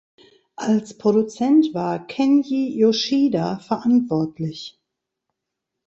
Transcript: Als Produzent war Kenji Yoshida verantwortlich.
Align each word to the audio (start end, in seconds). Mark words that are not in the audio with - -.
Als 0.55 0.97
Produzent 0.97 1.75
war 1.75 2.07
Kenji 2.07 2.75
Yoshida 2.75 3.59
verantwortlich. 3.59 4.81